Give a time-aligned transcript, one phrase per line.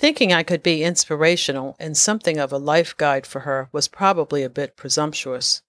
[0.00, 4.42] Thinking I could be inspirational and something of a life guide for her was probably
[4.42, 5.60] a bit presumptuous,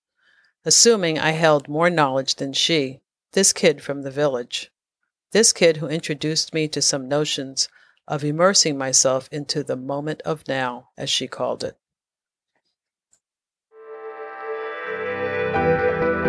[0.63, 3.01] assuming I held more knowledge than she,
[3.33, 4.71] this kid from the village.
[5.33, 7.67] This kid who introduced me to some notions
[8.07, 11.77] of immersing myself into the moment of now, as she called it.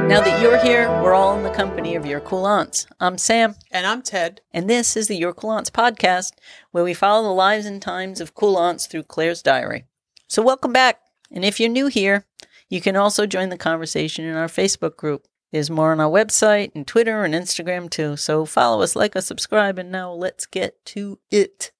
[0.09, 2.87] Now that you're here, we're all in the company of your cool aunts.
[3.01, 4.41] I'm Sam, And I'm Ted.
[4.53, 6.33] and this is the Your Cool Aunts podcast,
[6.71, 9.87] where we follow the lives and times of cool aunts through Claire's diary.
[10.29, 11.01] So, welcome back.
[11.31, 12.27] And if you're new here,
[12.69, 15.27] you can also join the conversation in our Facebook group.
[15.51, 18.17] There's more on our website and Twitter and Instagram too.
[18.17, 21.73] So, follow us, like us, subscribe, and now let's get to it.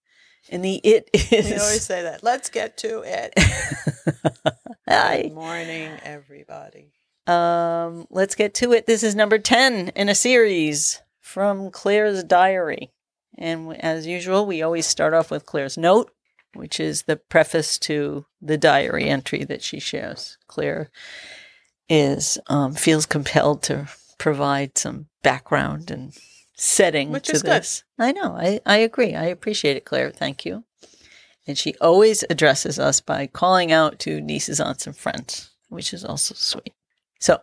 [0.49, 1.31] And the it is.
[1.51, 2.23] We always say that.
[2.23, 3.35] Let's get to it.
[4.89, 5.23] Hi.
[5.23, 6.93] Good morning, everybody.
[7.27, 8.87] Um, let's get to it.
[8.87, 12.93] This is number 10 in a series from Claire's diary.
[13.39, 16.13] And as usual, we always start off with Claire's note,
[16.55, 20.37] which is the preface to the diary entry that she shares.
[20.49, 20.91] Claire
[21.89, 23.89] is um, feels compelled to
[24.19, 26.13] provide some background and
[26.55, 27.67] setting Which to is good.
[27.99, 28.37] I know.
[28.37, 29.15] I, I agree.
[29.15, 30.11] I appreciate it, Claire.
[30.11, 30.65] Thank you.
[31.47, 36.05] And she always addresses us by calling out to nieces, aunts, and friends, which is
[36.05, 36.73] also sweet.
[37.23, 37.39] So,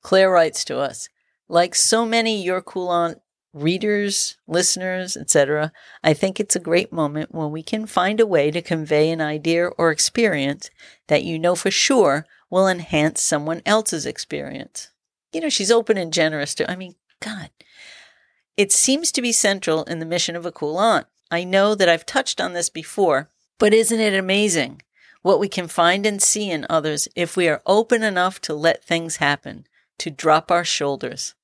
[0.00, 1.08] Claire writes to us,
[1.48, 3.20] like so many Your Cool Aunt
[3.54, 5.70] readers, listeners, etc.,
[6.02, 9.20] I think it's a great moment when we can find a way to convey an
[9.20, 10.70] idea or experience
[11.06, 14.90] that you know for sure will enhance someone else's experience.
[15.32, 17.50] You know, she's open and generous to, I mean, God.
[18.56, 21.06] It seems to be central in the mission of a cool aunt.
[21.30, 24.82] I know that I've touched on this before, but isn't it amazing
[25.22, 28.84] what we can find and see in others if we are open enough to let
[28.84, 29.66] things happen,
[29.98, 31.34] to drop our shoulders?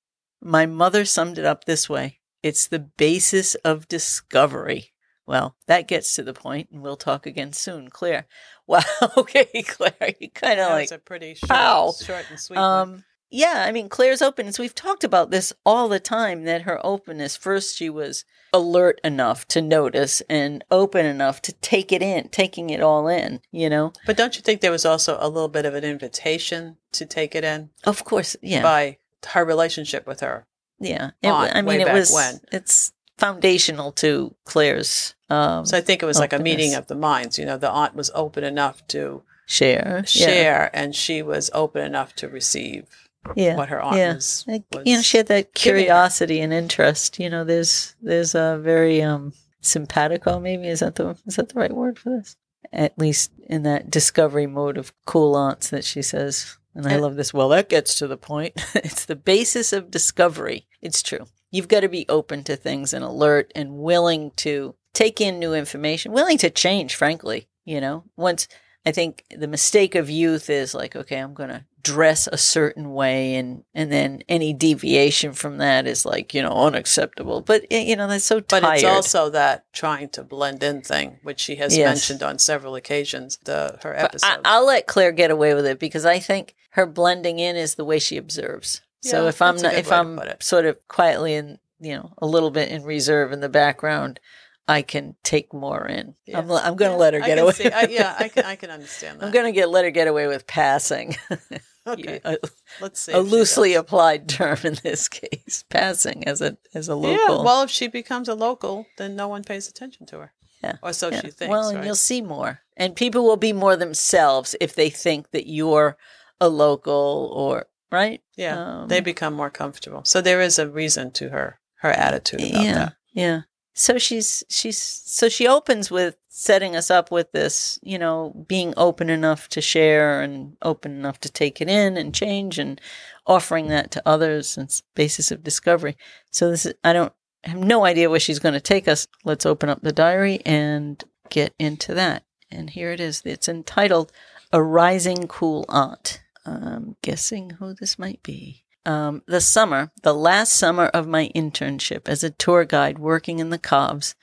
[0.42, 4.92] My mother summed it up this way it's the basis of discovery.
[5.26, 7.88] Well, that gets to the point, and we'll talk again soon.
[7.88, 8.26] Claire.
[8.68, 8.82] Wow.
[9.16, 10.14] Okay, Claire.
[10.20, 11.92] You kind of like a pretty short, Pow.
[12.04, 12.58] short and sweet.
[12.58, 14.58] um, yeah, I mean, Claire's openness.
[14.58, 19.46] We've talked about this all the time that her openness, first, she was alert enough
[19.48, 23.92] to notice and open enough to take it in, taking it all in, you know?
[24.06, 27.34] But don't you think there was also a little bit of an invitation to take
[27.34, 28.62] it in Of course, yeah.
[28.62, 30.46] by her relationship with her?
[30.80, 31.10] yeah.
[31.22, 32.40] It, on, I mean, it was, when.
[32.52, 36.94] it's foundational to Claire's um, So I think it was like a meeting of the
[36.94, 37.38] minds.
[37.38, 40.04] You know, the aunt was open enough to share.
[40.06, 43.56] share, and she was open enough to receive Yeah.
[43.56, 44.14] what her aunt yeah.
[44.14, 44.44] was.
[44.46, 47.18] Was you know, she had that curiosity and interest.
[47.18, 50.40] You know, there's there's a very um simpatico.
[50.40, 52.36] Maybe is that the is that the right word for this?
[52.72, 56.58] At least in that discovery mode of cool aunts that she says.
[56.74, 57.34] And I love this.
[57.34, 58.54] Well, that gets to the point.
[58.74, 60.68] it's the basis of discovery.
[60.80, 61.26] It's true.
[61.50, 65.54] You've got to be open to things and alert and willing to take in new
[65.54, 67.48] information, willing to change, frankly.
[67.64, 68.48] You know, once
[68.86, 72.92] I think the mistake of youth is like, okay, I'm going to dress a certain
[72.92, 77.40] way and and then any deviation from that is like, you know, unacceptable.
[77.40, 81.40] But you know, that's so But it's also that trying to blend in thing, which
[81.40, 81.86] she has Yes.
[81.86, 83.38] mentioned on several occasions.
[83.44, 84.08] The her.
[84.22, 87.74] I, I'll let Claire get away with it because I think her blending in is
[87.76, 88.82] the way she observes.
[89.02, 92.68] so if I'm not, if I'm sort of quietly and you know a little bit
[92.70, 94.20] in reserve in the background,
[94.66, 96.14] I can take more in.
[96.26, 96.38] Yeah.
[96.40, 97.52] I'm, I'm going to Yeah, let her get away.
[97.52, 98.44] see- I, yeah, I can.
[98.44, 99.26] I can understand that.
[99.26, 101.16] I'm going to get let her get away with passing.
[101.88, 102.36] Okay, a,
[102.80, 103.12] let's see.
[103.12, 107.36] a loosely applied term in this case, passing as a as a local.
[107.36, 107.42] Yeah.
[107.42, 110.32] Well, if she becomes a local, then no one pays attention to her.
[110.62, 110.76] Yeah.
[110.82, 111.20] Or so Yeah.
[111.20, 111.50] she thinks.
[111.50, 111.86] Well, and right?
[111.86, 112.60] you'll see more.
[112.76, 115.96] And people will be more themselves if they think that you're
[116.40, 118.20] a local or right.
[118.36, 120.04] yeah, um, they become more comfortable.
[120.04, 122.92] So there is a reason to her her attitude about yeah, that.
[123.12, 123.40] yeah.
[123.78, 128.74] So she's she's so she opens with setting us up with this, you know, being
[128.76, 132.80] open enough to share and open enough to take it in and change and
[133.24, 135.96] offering that to others and basis of discovery.
[136.32, 137.12] So this is I don't
[137.46, 139.06] I have no idea where she's going to take us.
[139.24, 142.24] Let's open up the diary and get into that.
[142.50, 143.22] And here it is.
[143.24, 144.10] It's entitled
[144.52, 146.20] A Rising Cool Aunt.
[146.44, 148.64] I'm guessing who this might be.
[148.86, 153.50] Um, the summer, the last summer of my internship as a tour guide working in
[153.50, 154.14] the Coves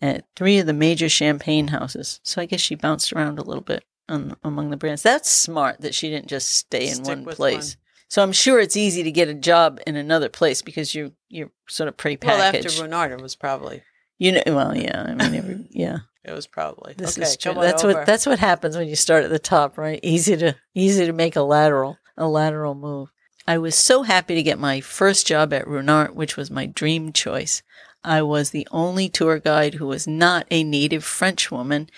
[0.00, 2.20] at three of the major champagne houses.
[2.22, 5.02] So I guess she bounced around a little bit on, among the brands.
[5.02, 7.76] That's smart that she didn't just stay in Stick one place.
[8.08, 11.50] So I'm sure it's easy to get a job in another place because you you're
[11.68, 12.66] sort of Well, prepackaged.
[12.66, 13.82] after Ruinart, it was probably
[14.18, 15.04] you know, well, yeah.
[15.06, 15.98] I mean, every, yeah.
[16.24, 17.26] it was probably This okay.
[17.26, 17.54] is true.
[17.54, 17.94] That's over.
[17.94, 20.00] what that's what happens when you start at the top, right?
[20.02, 23.10] Easy to easy to make a lateral a lateral move.
[23.46, 27.12] I was so happy to get my first job at Ruinart, which was my dream
[27.12, 27.62] choice.
[28.02, 31.88] I was the only tour guide who was not a native French woman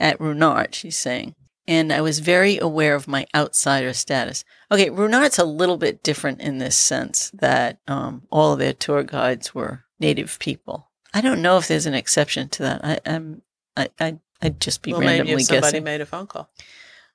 [0.00, 1.34] at Ruinart, she's saying.
[1.66, 4.44] And I was very aware of my outsider status.
[4.70, 9.02] Okay, Ruinart's a little bit different in this sense that um, all of their tour
[9.02, 10.90] guides were native people.
[11.14, 12.84] I don't know if there's an exception to that.
[12.84, 13.42] I, I'm,
[13.76, 15.84] I, I, I'd just be well, maybe if somebody guessing.
[15.84, 16.50] made a phone call.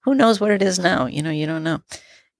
[0.05, 1.05] Who knows what it is now?
[1.05, 1.81] You know, you don't know.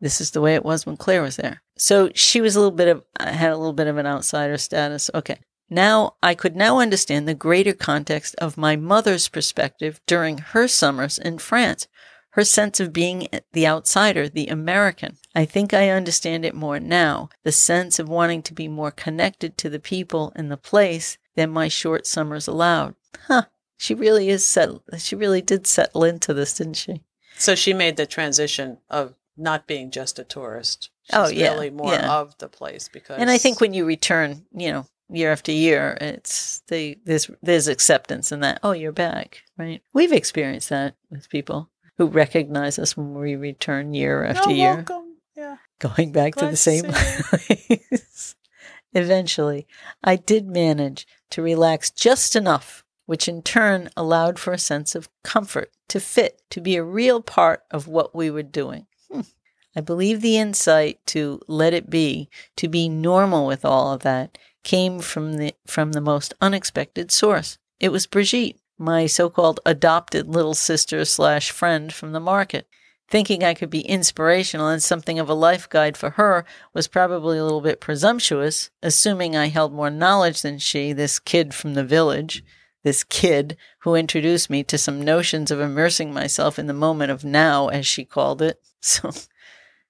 [0.01, 1.61] This is the way it was when Claire was there.
[1.77, 5.09] So she was a little bit of, had a little bit of an outsider status.
[5.13, 5.39] Okay.
[5.69, 11.19] Now I could now understand the greater context of my mother's perspective during her summers
[11.19, 11.87] in France,
[12.31, 15.17] her sense of being the outsider, the American.
[15.35, 19.57] I think I understand it more now, the sense of wanting to be more connected
[19.57, 22.95] to the people and the place than my short summers allowed.
[23.27, 23.43] Huh.
[23.77, 24.81] She really is settled.
[24.97, 27.03] She really did settle into this, didn't she?
[27.37, 30.89] So she made the transition of not being just a tourist.
[31.13, 32.11] Oh, She's Oh, yeah, really more yeah.
[32.11, 35.97] of the place because And I think when you return, you know, year after year,
[35.99, 38.59] it's the there's there's acceptance in that.
[38.63, 39.81] Oh, you're back, right?
[39.93, 44.75] We've experienced that with people who recognize us when we return year after You're year,
[44.75, 45.15] welcome.
[45.35, 45.57] Yeah.
[45.79, 48.35] going back to the same place.
[48.93, 49.67] Eventually,
[50.03, 55.09] I did manage to relax just enough, which in turn allowed for a sense of
[55.23, 58.87] comfort to fit, to be a real part of what we were doing.
[59.75, 64.37] I believe the insight to let it be, to be normal with all of that,
[64.63, 67.57] came from the from the most unexpected source.
[67.79, 72.67] It was Brigitte, my so-called adopted little sister slash friend from the market.
[73.09, 77.37] Thinking I could be inspirational and something of a life guide for her was probably
[77.37, 81.83] a little bit presumptuous, assuming I held more knowledge than she, this kid from the
[81.83, 82.43] village,
[82.83, 87.23] this kid who introduced me to some notions of immersing myself in the moment of
[87.23, 88.61] now, as she called it.
[88.81, 89.11] So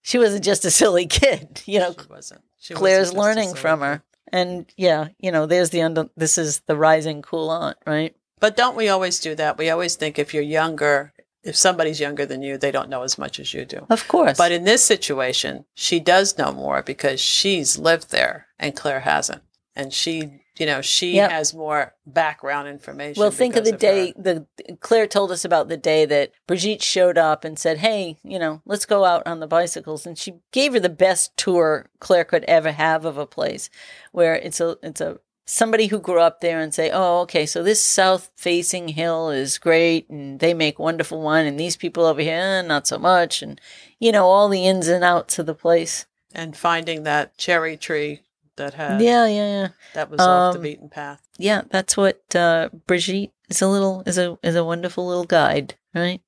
[0.02, 1.94] she wasn't just a silly kid, you know.
[1.94, 2.42] she wasn't.
[2.58, 4.02] She Claire's wasn't learning from her.
[4.32, 8.16] And yeah, you know, there's the under, this is the rising cool aunt, right?
[8.40, 9.58] But don't we always do that?
[9.58, 11.14] We always think if you're younger,
[11.44, 13.86] if somebody's younger than you, they don't know as much as you do.
[13.90, 14.38] Of course.
[14.38, 19.44] But in this situation, she does know more because she's lived there and Claire hasn't.
[19.76, 21.32] And she, you know, she Yep.
[21.32, 23.20] has more background information.
[23.20, 24.22] Well, think of the because day her.
[24.68, 28.38] the Claire told us about the day that Brigitte showed up and said, "Hey, you
[28.38, 32.26] know, let's go out on the bicycles." And she gave her the best tour Claire
[32.26, 33.70] could ever have of a place,
[34.12, 37.64] where it's a it's a somebody who grew up there and say, "Oh, okay, so
[37.64, 42.34] this south-facing hill is great, and they make wonderful wine, and these people over here,
[42.36, 43.60] eh, not so much," and
[43.98, 46.06] you know all the ins and outs of the place.
[46.36, 48.22] and finding that cherry tree
[48.60, 49.68] that had yeah, yeah, yeah.
[49.96, 51.22] that was off the Um, beaten path.
[51.38, 55.76] yeah, that's what uh, Brigitte is a little is a is a wonderful little guide,
[55.94, 56.22] right?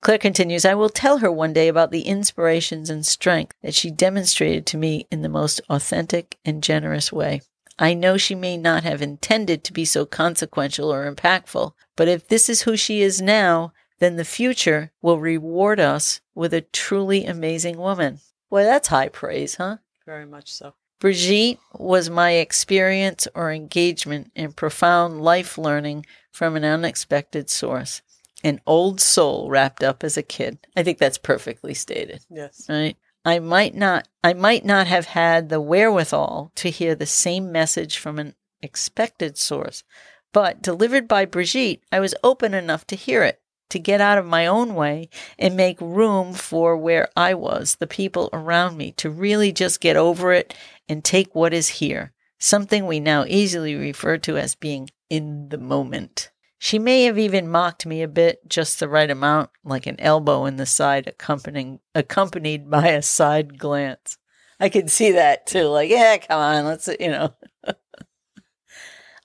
[0.00, 3.90] Claire continues, I will tell her one day about the inspirations and strength that she
[3.90, 7.40] demonstrated to me in the most authentic and generous way.
[7.80, 12.28] I know she may not have intended to be so consequential or impactful, but if
[12.28, 17.24] this is who she is now, then the future will reward us with a truly
[17.24, 18.20] amazing woman.
[18.50, 19.78] Well, that's high praise, huh?
[20.06, 20.74] Very much so.
[21.00, 28.02] Brigitte was my experience or engagement in profound life learning from an unexpected source.
[28.44, 30.58] An old soul wrapped up as a kid.
[30.76, 32.66] I think that's perfectly stated, Yes.
[32.68, 32.96] right?
[33.24, 37.98] I might not I might not have had the wherewithal to hear the same message
[37.98, 39.82] from an expected source,
[40.32, 43.40] but delivered by Brigitte, I was open enough to hear it,
[43.70, 47.86] to get out of my own way and make room for where I was, the
[47.86, 50.54] people around me, to really just get over it
[50.88, 55.58] and take what is here, something we now easily refer to as being in the
[55.58, 56.30] moment.
[56.58, 60.44] She may have even mocked me a bit, just the right amount, like an elbow
[60.44, 64.18] in the side accompanying accompanied by a side glance.
[64.58, 67.34] I could see that too, like, yeah, come on, let's you know.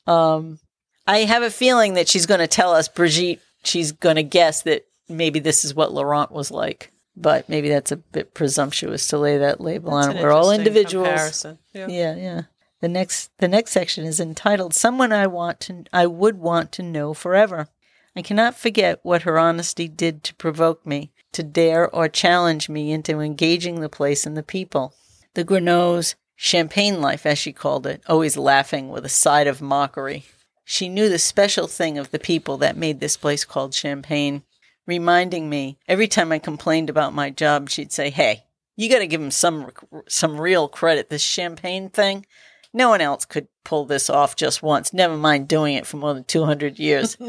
[0.11, 0.59] um
[1.07, 5.39] I have a feeling that she's gonna tell us, Brigitte, she's gonna guess that maybe
[5.39, 6.92] this is what Laurent was like.
[7.15, 10.23] But maybe that's a bit presumptuous to lay that label That's on it.
[10.23, 11.45] We're all individuals.
[11.73, 11.87] Yeah.
[11.87, 12.41] Yeah, yeah.
[12.81, 16.83] The next the next section is entitled Someone I want to I would want to
[16.83, 17.69] know forever.
[18.15, 22.91] I cannot forget what her honesty did to provoke me, to dare or challenge me
[22.91, 24.93] into engaging the place and the people.
[25.33, 30.25] The Grenoux's champagne life, as she called it, always laughing with a side of mockery.
[30.65, 34.43] She knew the special thing of the people that made this place called Champagne,
[34.85, 39.07] reminding me every time I complained about my job, she'd say, "Hey, you got to
[39.07, 39.71] give him some
[40.07, 41.09] some real credit.
[41.09, 42.25] This champagne thing,
[42.73, 44.93] no one else could pull this off just once.
[44.93, 47.17] Never mind doing it for more than two hundred years."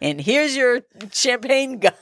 [0.00, 1.92] and here's your champagne guy.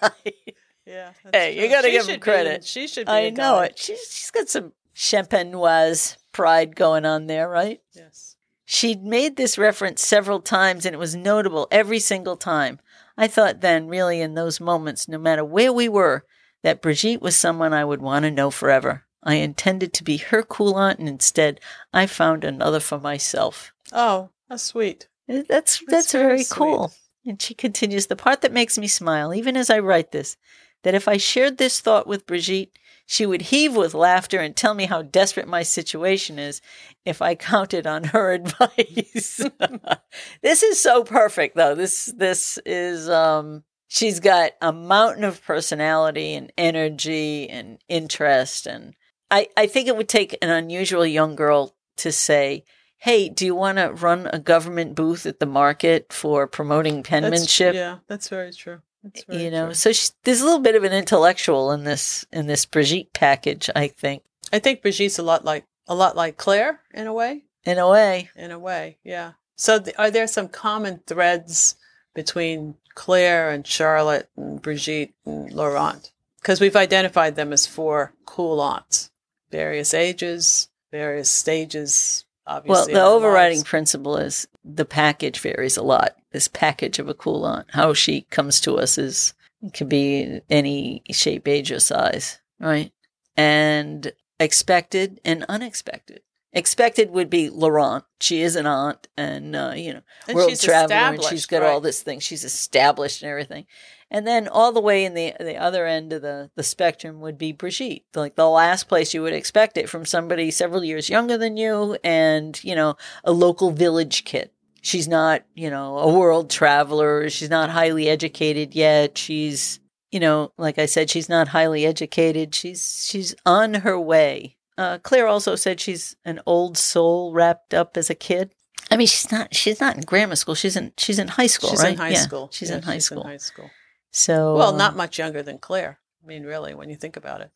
[0.87, 1.13] Yeah.
[1.33, 2.65] Hey, you gotta give him should be- credit.
[2.65, 3.13] she should be.
[3.13, 3.71] I know guide.
[3.71, 3.79] it.
[3.79, 6.17] She's, she's got some champenoise.
[6.33, 7.81] pride going on there, right?
[7.93, 8.30] Yes.
[8.73, 12.79] She'd made this reference several times and it was notable every single time.
[13.17, 16.25] I thought then, really, in those moments, no matter where we were,
[16.63, 19.07] that Brigitte was someone I would want to know forever.
[19.25, 21.59] I intended to be her cool aunt, and instead,
[21.93, 23.73] I found another for myself.
[23.93, 25.09] Oh, that's sweet.
[25.29, 26.57] Eh, That's that's, That's very very sweet.
[26.57, 26.93] cool.
[27.27, 30.37] And she continues, the part that makes me smile, even as I write this,
[30.85, 32.71] that if I shared this thought with Brigitte,
[33.11, 36.63] she would heave with laughter and tell me how desperate my situation is
[37.05, 39.45] if I counted on her advice.
[40.43, 41.75] this is so perfect though.
[41.75, 48.95] This this is um she's got a mountain of personality and energy and interest and
[49.29, 52.65] I, I think it would take an unusual young girl to say,
[52.97, 57.09] Hey, do you want to run a government booth at the market for promoting That's,
[57.09, 57.75] penmanship?
[57.75, 58.83] yeah, that's very true.
[59.29, 59.75] You know, true.
[59.75, 63.71] so she, there's a little bit of an intellectual in this in this Brigitte package,
[63.75, 67.45] I think, I think Brigitte's a lot like a lot like Claire in a way.
[67.65, 68.31] in a way.
[68.37, 69.33] In a way, yeah.
[69.57, 71.77] So, th- are there some common threads
[72.15, 76.13] between Claire and Charlotte and Brigitte and Laurent?
[76.41, 79.11] Because we've identified them as four cool aunts,
[79.51, 82.25] various ages, various stages.
[82.47, 83.69] Obviously, well, the overriding lives.
[83.69, 86.17] principle is the package varies a lot.
[86.33, 90.41] This package of a cool aunt, how she comes to us is it could be
[90.49, 92.93] any shape, age, or size, right?
[93.37, 96.23] And expected and unexpected.
[96.53, 98.05] Expected would be Laurent.
[98.21, 101.63] She is an aunt, and uh, you know, And world she's traveler, and she's got
[101.63, 102.19] all this thing.
[102.19, 103.67] She's established and everything.
[104.11, 107.39] And then all the way in the the other end of the the spectrum would
[107.39, 111.39] be Brigitte, like the last place you would expect it from somebody several years younger
[111.39, 114.51] than you, and you know, a local village kid.
[114.83, 117.29] She's not, you know, a world traveler.
[117.31, 119.19] She's not highly educated yet.
[119.19, 119.79] She's,
[120.11, 122.55] you know, like I said, she's not highly educated.
[122.55, 124.57] She's she's on her way.
[124.79, 128.53] Uh, Claire also said she's an old soul wrapped up as a kid.
[128.91, 129.55] I mean, she's not.
[129.55, 130.55] She's not in grammar school.
[130.55, 130.93] She's in.
[130.97, 131.71] She's in high school.
[131.71, 131.93] She's right?
[131.93, 132.49] in high Yeah, school.
[132.51, 133.23] She's Yeah, in high school.
[133.25, 133.71] high school.
[134.11, 135.99] So Well, uh, not much younger than Claire.
[136.25, 137.51] I mean, really, when you think about it.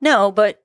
[0.00, 0.62] no, but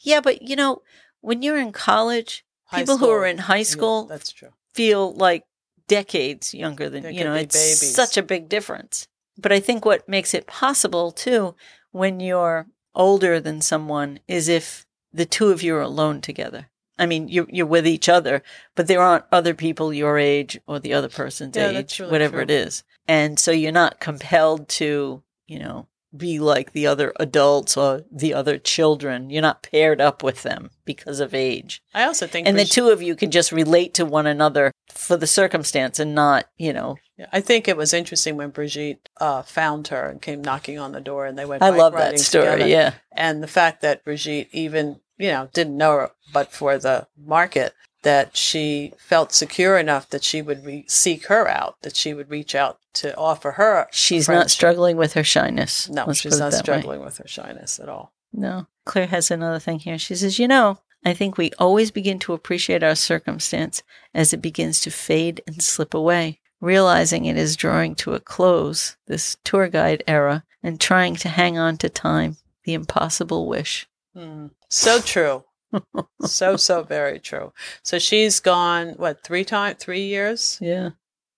[0.00, 0.82] yeah, but you know,
[1.20, 4.50] when you're in college, High people who are in high yeah, school that's true.
[4.74, 5.44] Feel like
[5.88, 7.94] decades younger than They you know it's babies.
[7.94, 11.54] such a big difference but i think what makes it possible too
[11.90, 17.04] when you're older than someone is if the two of you are alone together i
[17.04, 18.42] mean you're, you're with each other
[18.74, 22.36] but there aren't other people your age or the other person's Yeah, age really whatever
[22.36, 22.42] true.
[22.44, 27.76] it is and so you're not compelled to you know be like the other adults
[27.76, 32.26] or the other children you're not paired up with them because of age I also
[32.26, 35.98] think, and the two of you can just relate to one another for the circumstance
[35.98, 36.96] and not, you know.
[37.32, 41.00] I think it was interesting when Brigitte uh, found her and came knocking on the
[41.00, 41.62] door, and they went.
[41.62, 42.46] I love that story.
[42.46, 42.66] together.
[42.66, 47.06] Yeah, and the fact that Brigitte even you know didn't know her, but for the
[47.16, 52.12] market that she felt secure enough that she would re- seek her out, that she
[52.14, 53.86] would reach out to offer her.
[53.90, 55.88] she's not struggling with her shyness.
[55.88, 56.62] No, she's not that way.
[56.62, 58.12] struggling with her shyness at all.
[58.32, 58.66] No.
[58.84, 59.98] Claire has another thing here.
[59.98, 63.82] She says, You know, I think we always begin to appreciate our circumstance
[64.14, 68.96] as it begins to fade and slip away, realizing it is drawing to a close,
[69.06, 73.88] this tour guide era, and trying to hang on to time, the impossible wish.
[74.14, 74.48] Hmm.
[74.68, 75.44] So true.
[76.26, 77.52] So so very true.
[77.82, 80.58] So she's gone what three times, three years.
[80.60, 80.90] Yeah.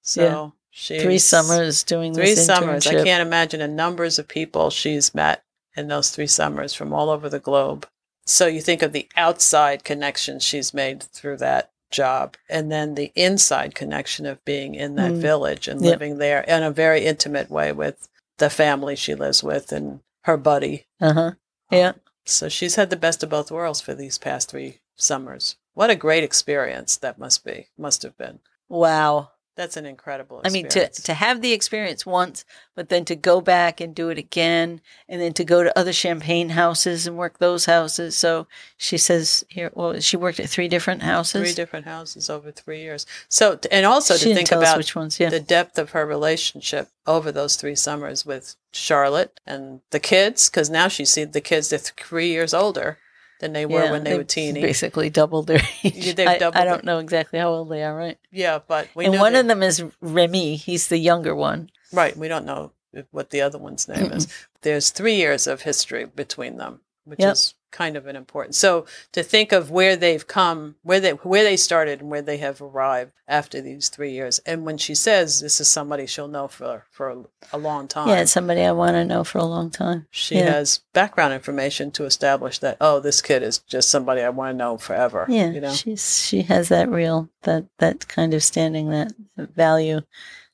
[0.03, 2.87] So she's Three summers doing three summers.
[2.87, 5.43] I can't imagine the numbers of people she's met
[5.77, 7.87] in those three summers from all over the globe.
[8.27, 13.13] So you think of the outside connections she's made through that job, and then the
[13.15, 15.19] inside connection of being in that Mm.
[15.19, 15.91] village and Yep.
[15.91, 20.37] living there in a very intimate way with the family she lives with and her
[20.37, 20.87] buddy.
[21.01, 21.31] Uh huh.
[21.71, 21.93] Yeah.
[22.25, 25.57] So she's had the best of both worlds for these past three summers.
[25.75, 28.41] What a great experience that must be, must have been.
[28.69, 29.31] Wow.
[29.57, 32.45] That's an incredible I mean, to, to have the experience once,
[32.75, 35.93] but then to go back and do it again, and then to go to other
[35.93, 38.17] champagne houses and work those houses.
[38.17, 41.41] So she says here, well, she worked at three different houses.
[41.43, 43.07] three different houses over three years.
[43.29, 45.21] So, and also she to think about which ones.
[45.21, 50.51] Yeah, the depth of her relationship over those three summers with Charlotte and the kids,
[50.51, 52.99] because now she sees the kids they're three years older
[53.45, 54.63] than they were Yeah, when they were teeny.
[54.63, 56.19] Basically doubled their age.
[56.19, 58.19] Yeah, I, doubled I don't know exactly how old they are, right?
[58.33, 60.57] Yeah, but we and one of them is Remy.
[60.57, 61.71] He's the younger one.
[61.93, 62.17] right.
[62.17, 62.73] We don't know
[63.11, 64.27] what the other one's name is.
[64.63, 66.81] There's three years of history between them.
[67.05, 67.33] Which Yep.
[67.33, 68.55] is kind of an important.
[68.55, 72.37] So to think of where they've come, where they where they started, and where they
[72.37, 76.47] have arrived after these three years, and when she says this is somebody she'll know
[76.47, 80.07] for for a, long time, Yeah, somebody I want to know for a long time.
[80.11, 80.53] she yeah.
[80.53, 84.57] has background information to establish that oh, this kid is just somebody I want to
[84.57, 85.27] know forever.
[85.29, 85.73] Yeah, you know.
[85.73, 90.03] she's she has that real that that kind of standing that value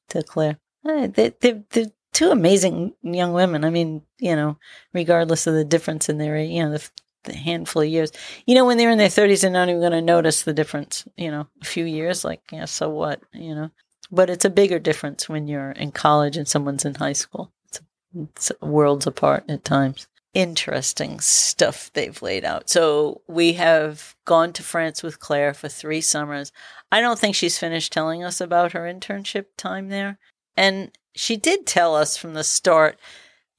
[0.09, 0.59] to Claire.
[0.87, 3.64] Uh, They they they're two amazing young women.
[3.64, 4.59] I mean, you know,
[4.93, 6.90] regardless of the difference in their you know the,
[7.25, 8.12] the handful of years.
[8.47, 11.07] You know, when they're in their thirties, they're not even going to notice the difference.
[11.17, 13.23] You know, a few years, like yeah, so what?
[13.33, 13.71] You know,
[14.11, 17.52] but it's a bigger difference when you're in college and someone's in high school.
[17.69, 17.81] It's,
[18.14, 22.71] it's worlds apart at times interesting stuff they've laid out.
[22.71, 26.52] So we have gone to France with Claire for three summers.
[26.93, 30.19] I don't think she's finished telling us about her internship time there.
[30.57, 32.99] And she did tell us from the start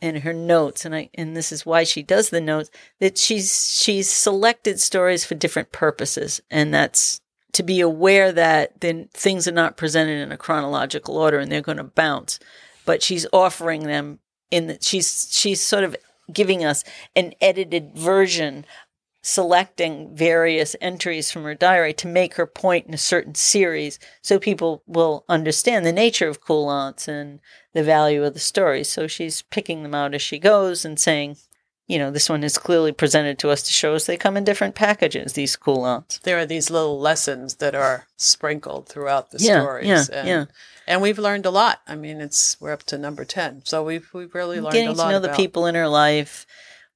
[0.01, 3.79] in her notes, and I and this is why she does the notes, that she's
[3.79, 6.41] she's selected stories for different purposes.
[6.50, 7.22] And that's
[7.53, 11.62] to be aware that then things are not presented in a chronological order and they're
[11.62, 12.39] going to bounce.
[12.86, 15.96] But she's offering them in the, she's she's sort of
[16.31, 16.84] giving us
[17.15, 18.65] an edited version
[19.22, 24.40] selecting various entries from her diary to make her point in a certain series so
[24.40, 27.40] people will understand the nature of cool aunts and
[27.74, 31.38] the value of the story so she's picking them out as she goes and saying
[31.88, 34.44] you know this one is clearly presented to us to show us they come in
[34.44, 39.38] different packages these cool aunts there are these little lessons that are sprinkled throughout the
[39.40, 39.88] Yeah, stories.
[39.88, 40.46] yeah, and, yeah.
[40.88, 41.82] and we've learned a lot.
[41.88, 44.94] I mean, it's we're up to number ten, so we've we've really learned getting a
[44.94, 46.46] lot to know the about- people in her life.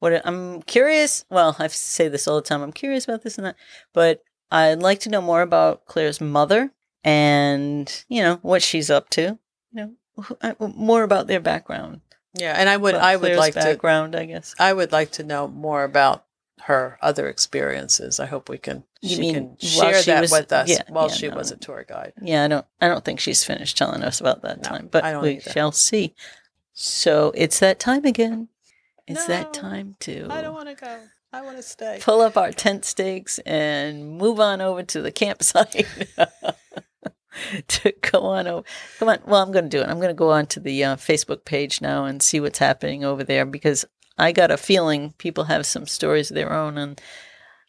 [0.05, 1.25] What I'm curious.
[1.31, 2.61] Well, I say this all the time.
[2.61, 3.55] I'm curious about this and that,
[3.91, 6.71] but I'd like to know more about Claire's mother
[7.03, 9.39] and you know what she's up to.
[9.73, 12.01] You know, more about their background.
[12.35, 14.15] Yeah, and I would About I would Claire's like to background.
[14.15, 14.53] I guess.
[14.59, 16.23] I would like to know more about
[16.61, 18.19] her other experiences.
[18.19, 20.83] I hope we can You she mean can share she that was- with us yeah,
[20.89, 21.35] while yeah, she no.
[21.35, 22.13] was a tour guide.
[22.21, 22.65] Yeah, I don't.
[22.79, 25.49] I don't think she's finished telling us about that No, time, but we either.
[25.51, 26.13] shall see.
[26.73, 28.49] So it's that time again.
[29.07, 30.27] It's that time to.
[30.29, 30.99] I don't want to go.
[31.31, 31.99] I want to stay.
[32.01, 35.85] pull up our tent stakes and move on over to the campsite
[37.67, 38.65] to go on over.
[38.99, 39.19] Come on.
[39.25, 39.89] Well, I'm going to do it.
[39.89, 43.03] I'm going to go on to the uh, Facebook page now and see what's happening
[43.03, 43.85] over there because
[44.17, 47.01] I got a feeling people have some stories of their own and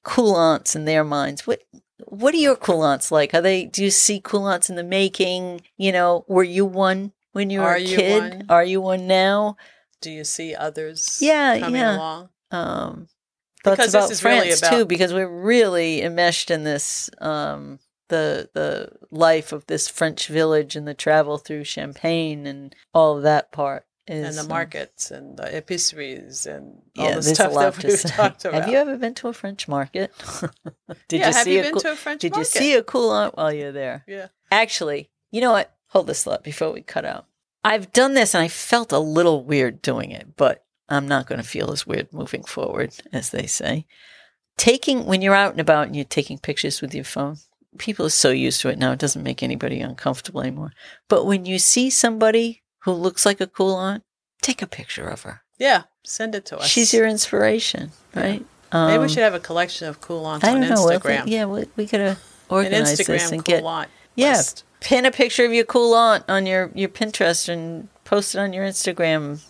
[0.05, 1.47] cool aunts in their minds.
[1.47, 1.63] What
[2.05, 3.35] what are your cool aunts like?
[3.35, 3.65] Are they?
[3.65, 5.63] Do you see cool aunts in the making?
[5.77, 8.23] You know, were you one when you were Are a you kid?
[8.23, 8.47] one?
[8.49, 9.57] Are you one now?
[10.01, 11.97] Do you see others Yeah, coming yeah.
[11.97, 12.29] along?
[12.51, 13.09] um
[13.65, 17.11] thoughts Because this about is really France about- too because we're really enmeshed in this
[17.21, 17.79] um
[18.09, 23.25] the the life of this French village and the travel through Champagne and all of
[23.25, 27.53] that part is And the um, markets and the epiceries and all yeah, the stuff
[27.55, 28.09] that we've say.
[28.11, 28.61] talked about.
[28.63, 30.13] Have you ever been to a French market?
[31.09, 32.53] did yeah, you have see you a been cool, to a French Did market?
[32.53, 34.05] Did you see a cool aunt while you're there?
[34.07, 34.29] Yeah.
[34.53, 35.75] Actually, you know what?
[35.89, 37.27] Hold this thought before we cut out.
[37.67, 41.41] I've done this and I felt a little weird doing it, but I'm not going
[41.41, 43.87] to feel as weird moving forward, as they say.
[44.57, 47.37] Taking, when you're out and about and you're taking pictures with your phone,
[47.79, 50.73] people are so used to it now, it doesn't make anybody uncomfortable anymore.
[51.09, 54.03] But when you see somebody who looks like a cool aunt,
[54.43, 55.43] take a picture of her.
[55.59, 56.69] Yeah, send it to us.
[56.69, 58.21] She's your inspiration, Yeah.
[58.23, 58.47] right?
[58.73, 60.85] Maybe we Um, should have a collection of cool aunts I on don't know.
[60.85, 61.17] we'll Instagram.
[61.25, 62.19] think- yeah, we, we could have
[62.51, 63.91] An Instagram this and cool get aunt.
[64.17, 64.33] Yeah.
[64.33, 64.65] list.
[64.81, 68.53] pin a picture of your cool aunt on your, your Pinterest and post it on
[68.53, 69.41] your Instagram.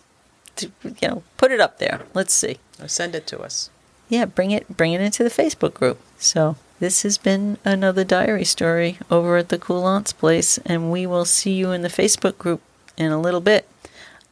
[0.57, 2.01] To, you know, put it up there.
[2.13, 2.57] Let's see.
[2.81, 3.69] Or send it to us.
[4.09, 5.99] Yeah, bring it bring it into the Facebook group.
[6.17, 11.05] So this has been another diary story over at the Cool Aunts place, and we
[11.05, 12.61] will see you in the Facebook group
[12.95, 13.67] in a little bit.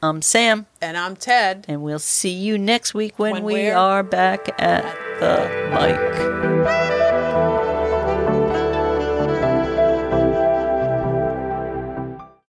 [0.01, 1.65] I'm Sam, And I'm Ted.
[1.67, 4.83] and we'll see you next week when, When we are back at
[5.19, 6.84] the mic.